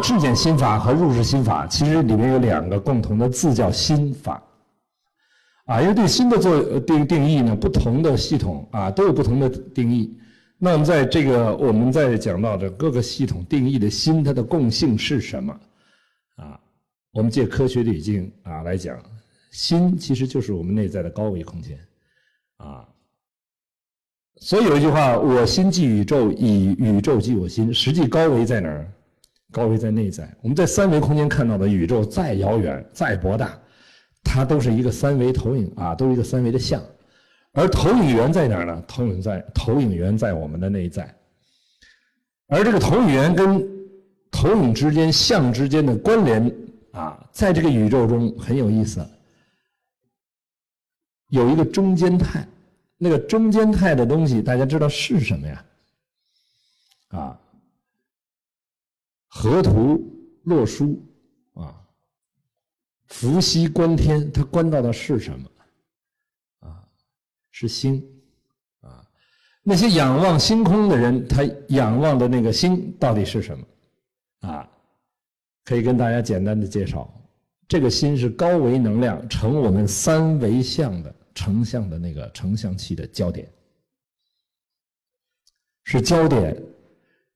[0.00, 4.42] 质检心法和入世心法，其实里面有两个共同的字叫心法。
[5.66, 10.18] 啊，因为对心的作定定义呢，不同的系统啊都有不同的定义。
[10.58, 15.60] 那我们在这个我们在讲到的各个系统定义的心，它的共性是什么？
[16.36, 16.58] 啊，
[17.12, 18.98] 我们借科学的语境啊来讲，
[19.52, 21.78] 心其实就是我们内在的高维空间。
[22.56, 22.84] 啊，
[24.40, 28.92] 所以有一句话：“我心即宇宙，以宇宙即我心。”实际高维在哪儿？
[29.50, 30.32] 高维在内在。
[30.40, 33.58] 我们在三维空间看到的宇宙再遥远、再博大。
[34.22, 36.80] 它都是一个三维投影啊，都是一个三维的像，
[37.52, 38.84] 而投影源在哪儿呢？
[38.86, 41.12] 投影在投影源在我们的内在，
[42.48, 43.66] 而这个投影源跟
[44.30, 46.54] 投影之间像之间的关联
[46.92, 49.04] 啊，在这个宇宙中很有意思，
[51.30, 52.46] 有一个中间态，
[52.98, 55.64] 那个中间态的东西大家知道是什么呀？
[57.08, 57.40] 啊，
[59.30, 59.98] 河图
[60.42, 61.02] 洛书
[61.54, 61.74] 啊。
[63.06, 65.48] 伏羲观天，他观到的是什么？
[66.60, 66.86] 啊，
[67.50, 68.04] 是星。
[68.82, 69.04] 啊，
[69.62, 73.66] 那些仰望星空的人，他仰望的那个星到底是什么？
[74.48, 74.70] 啊，
[75.64, 77.12] 可以跟大家简单的介绍，
[77.68, 83.52] 这个心是高维能量成我们三维相的成像的那个成像器的焦点，
[85.84, 86.56] 是焦点，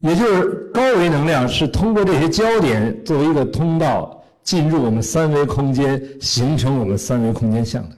[0.04, 4.20] 也就是高维能量是通过这些焦点作为一个通道。
[4.44, 7.96] 进入我们三维空间，形成我们三维空间相的，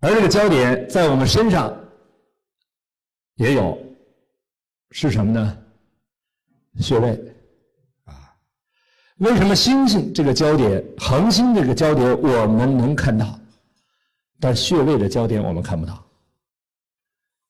[0.00, 1.74] 而这个焦点在我们身上
[3.36, 3.78] 也有，
[4.90, 5.58] 是什么呢？
[6.80, 7.18] 穴位
[8.04, 8.12] 啊？
[9.20, 13.40] 为什么星星这个焦点、恒星这个焦点我们能看到，
[14.38, 16.04] 但穴位的焦点我们看不到？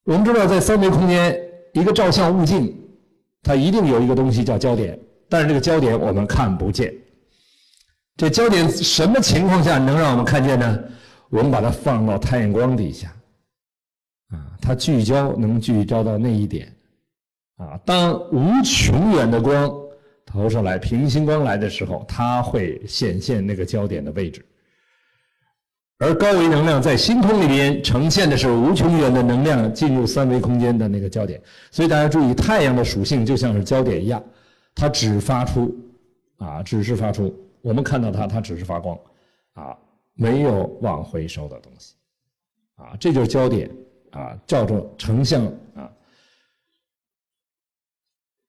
[0.04, 1.36] 我们知道，在三维空间，
[1.72, 2.76] 一个照相物镜，
[3.42, 4.98] 它一定有一个东西叫焦点。
[5.28, 6.94] 但是这个焦点我们看不见，
[8.16, 10.78] 这焦点什么情况下能让我们看见呢？
[11.28, 13.14] 我们把它放到太阳光底下，
[14.30, 16.74] 啊，它聚焦能聚焦到那一点，
[17.58, 19.70] 啊，当无穷远的光
[20.24, 24.42] 投上来，平行光来的时候，它会显现那个焦点的位置。
[25.98, 31.42] 而高维能量在星空里边呈现的是无穷远的能量进入三维空间的那个焦点，
[31.72, 34.22] 所以大家注意，太阳的属性就像是焦点一样。
[34.76, 35.76] 它只发出，
[36.36, 37.34] 啊，只是发出。
[37.62, 38.96] 我们看到它，它只是发光，
[39.54, 39.76] 啊，
[40.14, 41.94] 没有往回收的东西，
[42.76, 43.68] 啊，这就是焦点，
[44.12, 45.44] 啊，叫做成像，
[45.74, 45.90] 啊。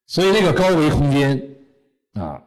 [0.06, 1.42] 所以那个高维空间，
[2.14, 2.40] 啊，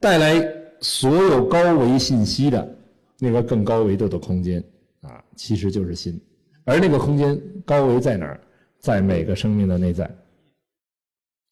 [0.00, 0.42] 带来
[0.80, 2.77] 所有高维信息的
[3.18, 4.62] 那个更高维度的空间，
[5.00, 6.20] 啊，其实就是心。
[6.64, 8.40] 而那个空间高维在哪儿？
[8.78, 10.04] 在每个生命的内在，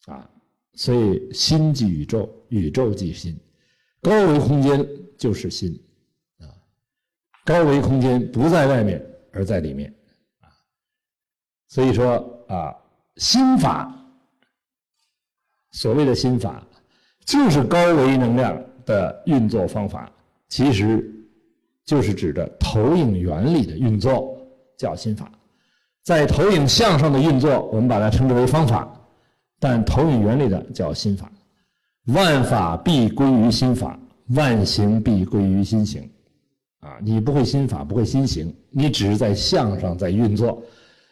[0.05, 0.29] 啊。
[0.75, 3.35] 所以，心即宇宙，宇宙即心，
[3.99, 5.77] 高维空间就是心，
[6.39, 6.45] 啊，
[7.43, 9.03] 高维空间不在外面，
[9.33, 9.91] 而在里面，
[10.39, 10.47] 啊，
[11.67, 12.73] 所以说啊，
[13.15, 13.91] 心法，
[15.71, 16.63] 所谓的心法，
[17.25, 20.09] 就是高维能量的运作方法，
[20.47, 21.11] 其实
[21.87, 24.37] 就是指的投影原理的运作，
[24.77, 25.31] 叫心法，
[26.03, 28.93] 在投影像上的运作，我们把它称之为方法。
[29.59, 31.31] 但投影原理的叫心法，
[32.13, 33.99] 万法必归于心法，
[34.35, 36.07] 万行必归于心行。
[36.81, 40.61] 啊，你不会心法，不会心行，你只是在相上在运作，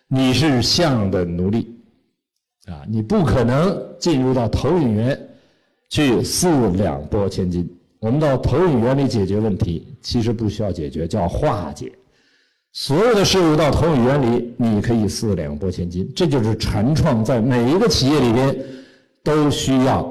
[0.08, 1.74] 你是相的奴隶。
[2.68, 5.30] 啊，你不可能进入到投影源
[5.90, 7.68] 去四两拨千斤。
[8.06, 11.92] 我们到投影原理解决问题，其实不需要解决，叫化解。
[12.72, 18.56] 所有的事物到投影原理，你可以四两拨千斤，这就是禅创在每一个企业里边
[19.24, 20.08] 都需要，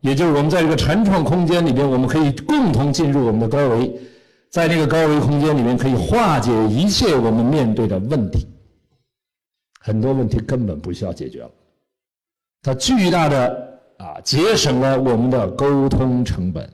[0.00, 3.94] 也就是我们在这个禅创空间里边，我们可以共同进入我们的高维，
[4.48, 8.48] 在这个高维空间里面可以化解一切我们面对的问题，
[9.80, 11.50] 很多问题根本不需要解决了，
[12.62, 16.66] 它巨大的啊节省了我们的沟通成本，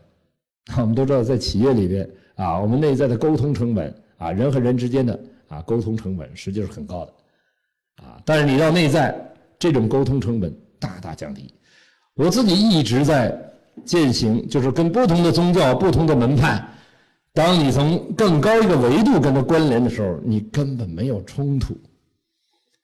[0.80, 5.18] 我们都知道在企业里边啊，我们内在的沟通成本啊，人和人之间的。
[5.50, 7.12] 啊，沟通成本实际是很高的，
[8.04, 9.12] 啊，但是你到内在，
[9.58, 11.52] 这种沟通成本大大降低。
[12.14, 13.36] 我自己一直在
[13.84, 16.64] 践行，就是跟不同的宗教、不同的门派，
[17.34, 21.76] 当你从更高一个维度跟它关联的时候，你根本没有冲突，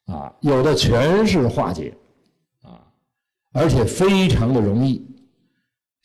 [0.07, 1.95] 啊，有的全是化解，
[2.63, 2.83] 啊，
[3.53, 5.06] 而且非常的容易，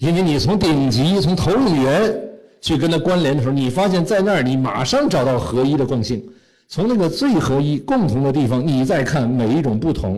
[0.01, 6.27] 因为你从顶级、从投影源去跟它关联的时候，你发现在那儿你马上找到合一的共性。
[6.67, 10.15] 从那个最合一、共同的地方，你再看每一种不同，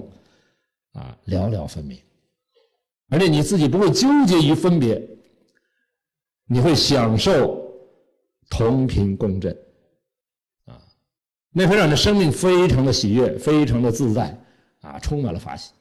[0.94, 2.00] 啊，寥寥分明。
[3.10, 5.02] 而且你自己不会纠结于分别，
[6.48, 7.62] 你会享受
[8.50, 9.54] 同频共振，
[10.66, 10.80] 啊，
[11.52, 14.42] 那会让你的生命非常的喜悦，非常的自在，
[14.80, 15.72] 啊，充满了法喜。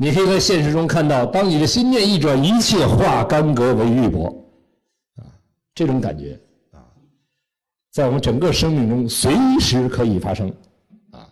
[0.00, 4.28] 你可以在现实中看到，当你的心念一转，一切化干戈为玉帛，
[5.16, 5.26] 啊，
[5.74, 6.38] 这种感觉。
[6.70, 6.78] 啊，
[7.90, 10.48] 在我们整个生命中随时可以发生，
[11.10, 11.28] 啊，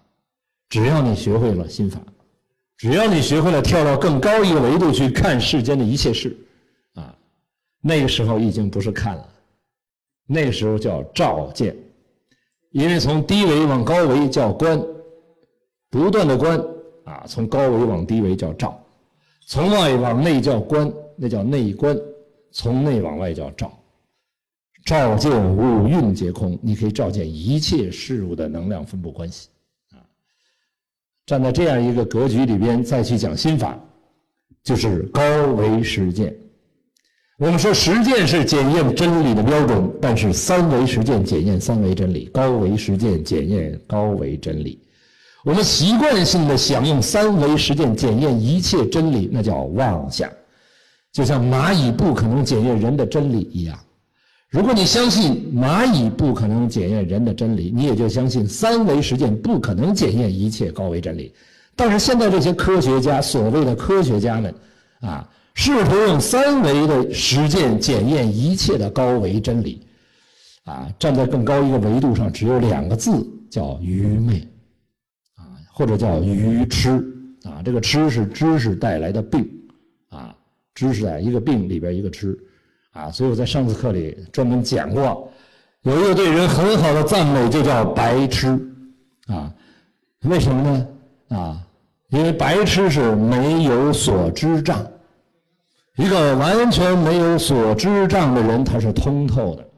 [0.68, 2.00] 只要你学会了心法。
[2.76, 6.36] 只要你学会了跳到更高一个维度去看世间的一切事，
[6.94, 7.16] 啊，
[7.80, 9.28] 那个时候已经不是看了，
[10.26, 11.74] 那个时候叫照见，
[12.72, 14.78] 因为从低维往高维叫观，
[15.88, 16.62] 不断的观，
[17.06, 18.76] 啊，从高维往低维叫照，
[19.46, 21.96] 从外往内叫观，那叫内观，
[22.50, 23.72] 从内往外叫照，
[24.84, 29.48] 照见五蕴皆空，你可以照见一切事物的能量分布关系。
[29.92, 30.02] 啊
[31.26, 33.78] 站在这样一个格局里边，再去讲心法，
[34.64, 36.36] 就是高维实践。
[37.38, 44.80] 我们说实践是检验真理的标准，但是三维实践检验三维真理，高维实践检验高维真理。
[45.46, 50.28] 我们习惯性的想用三维实践检验一切真理，那叫妄想，
[51.12, 53.78] 就像蚂蚁不可能检验人的真理一样。
[54.50, 61.32] 如果你相信蚂蚁不可能检验人的真理，你也就相信三维实践不可能检验一切高维真理。
[61.76, 64.52] 但是现在这些科学家，所谓的科学家们，
[65.00, 69.86] 啊，试图用三维的实践检验一切的高维真理，
[70.64, 74.44] 啊，站在更高一个维度上，只有两个字，叫愚昧，
[75.76, 76.88] 或者叫愚痴，
[77.44, 79.46] 啊，这个痴是知识带来的病，
[80.08, 80.34] 啊，
[80.74, 82.34] 知识啊，一个病里边一个痴。
[82.92, 85.30] 啊，所以我在上次课里专门讲过，
[85.82, 88.58] 有一个对人很好的赞美，就叫白痴，
[89.26, 89.52] 啊，
[90.22, 90.88] 为什么呢？
[91.36, 91.60] 啊，
[92.08, 94.82] 因为白痴是没有所知障，
[95.98, 99.68] 一个完全没有所知障的人，他是通透的，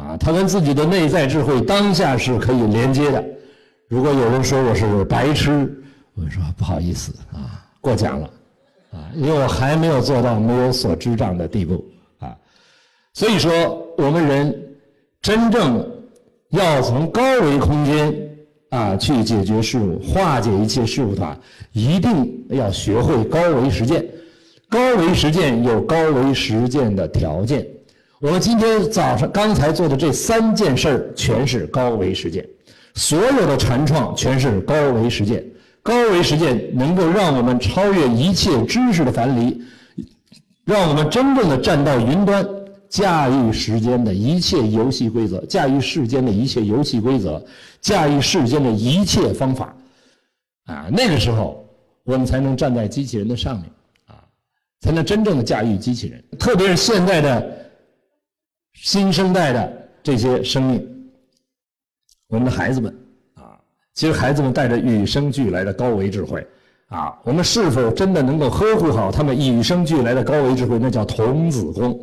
[0.00, 3.22] 啊，他跟自己的内在智慧当下是可以连接的。
[3.88, 5.72] 如果有人说我是白痴，
[6.14, 8.30] 我说不好意思啊，过奖了，
[8.90, 11.84] 啊，因为我还没有做到没有所知障的地步
[12.18, 12.36] 啊。
[13.14, 14.76] 所以说，我们人
[15.22, 15.88] 真正
[16.50, 18.12] 要从高维空间
[18.70, 21.38] 啊去解决事物、化解一切事物的话，
[21.70, 24.04] 一定要学会高维实践。
[24.68, 27.64] 高维实践有高维实践的条件。
[28.18, 32.44] 我们今天早上刚才做的这三件事儿，全是高维实践。
[32.96, 35.42] 所有的禅创全是高维实践。
[35.82, 39.62] 高维实践能够让我们超越一切知识的樊篱，
[40.64, 42.44] 让我们真正的站到云端。
[42.88, 47.44] 驾驭时间的一切游戏规则，驾驭世间的一切游戏规则，
[47.80, 49.76] 驾驭世间的一切方法，
[50.66, 51.68] 啊，那个时候
[52.04, 53.64] 我们才能站在机器人的上面，
[54.06, 54.22] 啊，
[54.80, 56.24] 才能真正的驾驭机器人。
[56.38, 57.44] 特别是现在的
[58.74, 60.95] 新生代的这些生命，
[62.28, 62.92] 我们的孩子们，
[63.34, 63.54] 啊，
[63.94, 66.46] 其实孩子们带着与生俱来的高维智慧，
[66.88, 70.78] 啊，我们是否真的能够呵护好他们与生俱来的高维智慧？
[70.78, 71.98] 那叫童子功。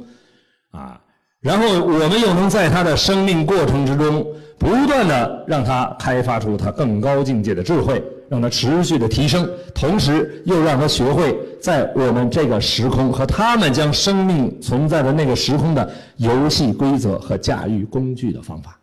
[0.72, 1.00] 啊，
[1.40, 4.26] 然后我们又能在他的生命过程之中，
[4.57, 18.80] 不断的让他开发出他更高境界的智慧，让他持续的提升，同时又让他学会在我们这个时空和他们将生命存在的那个时空的游戏规则和驾驭工具的方法。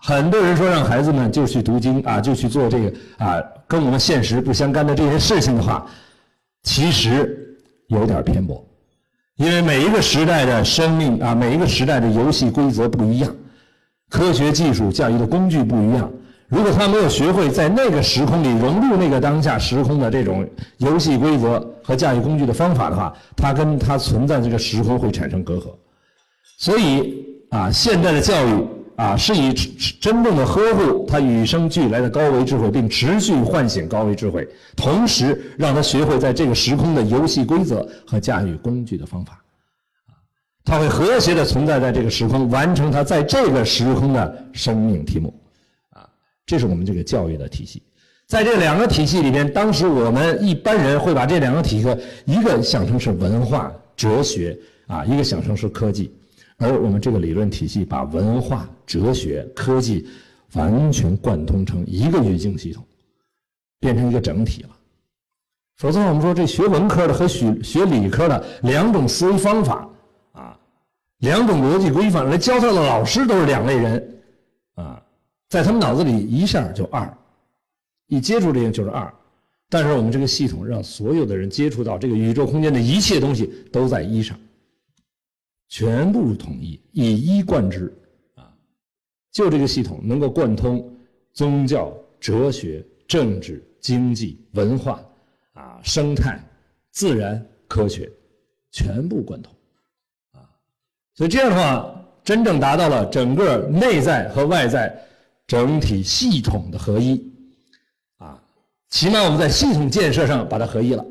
[0.00, 5.84] 很多人说让孩子们就去读经啊，就去做这个啊，跟我们现实不相干的这些事情的话，
[6.62, 8.64] 其实有点偏颇。
[9.36, 13.34] 因为每一个时代的生命啊，每一个时代的游戏规则不一样，
[14.08, 16.10] 科学技术教育的工具不一样。
[16.46, 25.74] 如果他没有学会在那个时空里融入那个当下时空的这种游戏规则和驾驭工具的方法的话，他跟他存在这个时空会产生隔阂。
[26.56, 28.77] 所以啊，现在的教育。
[28.98, 29.54] 啊，是以
[30.00, 39.40] 真正的呵护他与生俱来的高维智慧，并持续唤醒高维智慧，同时让他学会在这个时空的游戏规则和驾驭工具的方法。
[40.64, 45.32] 他会和谐的存在在这个时空，完成他在这个时空的生命题目。
[45.90, 46.04] 啊，
[46.44, 47.80] 这是我们这个教育的体系。
[48.26, 56.12] 在这两个体系里边，当时我们一般人会把这两个体系，一个想成是文化哲学，啊，一个想成是科技。
[56.58, 60.06] 而我们这个理论体系把文化、哲学、科技
[60.54, 62.84] 完全贯通成一个语境系统，
[63.80, 64.70] 变成一个整体了。
[65.76, 69.88] 否则，我们说这学文科的和学学理科的两种思维方法
[70.32, 70.58] 啊，
[71.18, 74.20] 两种逻辑规范来教他的老师都是两类人
[74.74, 75.00] 啊，
[75.48, 77.08] 在他们脑子里一下就二，
[78.08, 79.14] 一接触这个就是二
[79.70, 84.36] 但是我们这个系统让所有的人接触到这个宇宙空间的一切东西都在一上，
[85.68, 87.94] 全部统一，以一贯之
[88.34, 88.50] 啊！
[89.30, 90.90] 就这个系统能够贯通
[91.32, 95.00] 宗教、哲学、政治、经济、文化
[95.52, 96.42] 啊、生态、
[96.90, 98.10] 自然、科学，
[98.70, 99.52] 全部贯通
[100.32, 100.48] 啊！
[101.14, 104.98] 所以这样的话，真正达到了整个内在和外在
[105.46, 107.30] 整体系统的合一。
[108.16, 108.42] 啊
[108.90, 111.06] 起码我们在系统建设上把它合一了，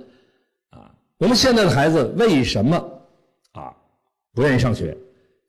[0.71, 2.83] 啊，我们现在的孩子为什么
[4.37, 4.95] 不愿意上学？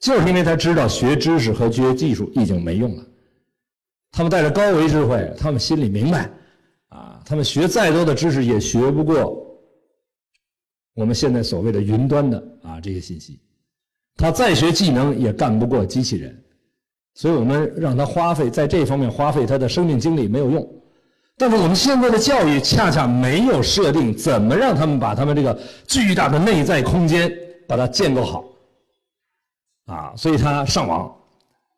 [0.01, 3.05] 就是因为他知道学知识和学技术已经没用了。
[4.11, 6.31] 他们带着高维智慧，他们心里明白，
[6.89, 9.47] 啊，他们学再多的知识也学不过
[10.95, 13.39] 我们现在所谓的云端的啊这些信息，
[14.17, 16.43] 他再学技能也干不过机器人，
[17.13, 20.67] 所以我们让他花费在这方面花费他的生命精力没有用。
[21.37, 27.31] 但是我们现在的教育恰恰没有设定怎么让他们把他们这个巨大的内在空间
[27.67, 28.43] 把它建构好，
[29.89, 31.13] 啊，所以他上网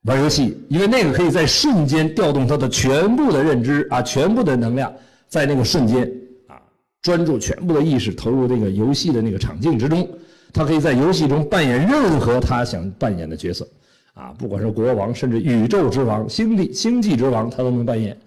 [0.03, 4.93] 玩游戏，因为那个可以在瞬间调动他的全部的认知啊，全部的能量，
[5.29, 6.03] 在那个瞬间
[6.47, 6.61] 啊，
[7.01, 10.07] 专注全部的意识投入那个游戏的那个场景之中，
[10.53, 13.67] 他可以在游戏中扮演任何他想扮演的角色，
[14.15, 18.19] 啊，不管是国王，甚至宇宙之王、星际星际之王，他都能扮演。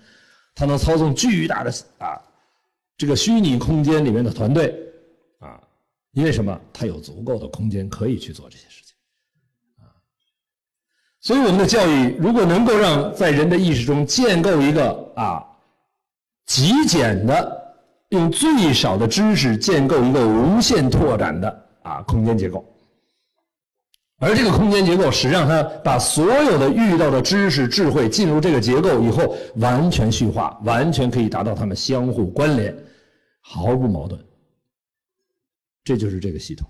[0.56, 2.14] 他能操纵巨大的啊，
[2.96, 4.80] 这个虚拟空间里面的团队
[5.40, 5.60] 啊，
[6.12, 6.56] 因为什么？
[6.72, 8.83] 他有足够的空间可以去做这些事。
[11.24, 15.42] 所以我们的教育如果能够让在人的意识中建构一个啊
[16.46, 17.76] 极简的，
[18.10, 22.70] 用最少的知识建构一个无限拓展的啊空间结构。
[24.20, 32.78] 而这个空间结构，实际上它把所有的遇到的知识、智慧进入这个结构以后，完全虚化，完全可以达到它们相互关联，
[33.40, 34.20] 毫不矛盾。
[35.86, 36.70] 这就是这个系统，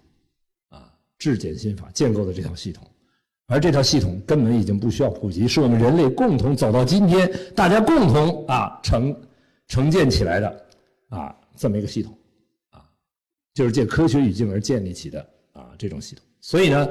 [0.70, 2.88] 啊，质简心法建构的这套系统。
[3.48, 9.16] 而这套系统根本已经不需要普及，是我们人类共同走到今天，大家共同啊成
[9.68, 10.66] 成建起来的
[11.10, 12.18] 啊这么一个系统，
[12.72, 12.82] 啊，
[13.54, 15.20] 就是借科学语境而建立起的
[15.52, 16.26] 啊这种系统。
[16.42, 16.88] 所以呢。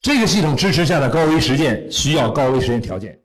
[0.00, 3.16] 这个系统支持下的高维实践需要高维实践条件。